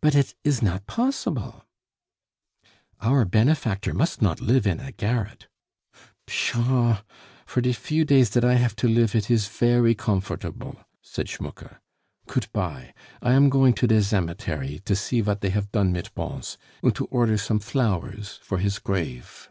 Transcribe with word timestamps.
But 0.00 0.14
it 0.14 0.36
is 0.44 0.62
not 0.62 0.86
possible" 0.86 1.64
"Our 3.10 3.24
benefactor 3.24 3.92
must 3.92 4.22
not 4.22 4.40
live 4.40 4.68
in 4.68 4.78
a 4.78 4.92
garret" 4.92 5.48
"Pshaw! 6.28 7.02
for 7.44 7.60
die 7.60 7.72
few 7.72 8.04
tays 8.04 8.30
dat 8.30 8.44
I 8.44 8.54
haf 8.54 8.76
to 8.76 8.88
lif 8.88 9.16
it 9.16 9.28
ees 9.32 9.48
fery 9.48 9.96
komfortable," 9.96 10.84
said 11.02 11.26
Schmucke. 11.28 11.80
"Goot 12.28 12.52
pye; 12.52 12.94
I 13.20 13.32
am 13.32 13.50
going 13.50 13.72
to 13.74 13.88
der 13.88 14.00
zemetery, 14.00 14.78
to 14.84 14.94
see 14.94 15.20
vat 15.20 15.40
dey 15.40 15.50
haf 15.50 15.72
don 15.72 15.90
mit 15.90 16.14
Bons, 16.14 16.56
und 16.80 16.94
to 16.94 17.06
order 17.06 17.36
som 17.36 17.58
flowers 17.58 18.38
for 18.44 18.58
his 18.58 18.78
grafe." 18.78 19.50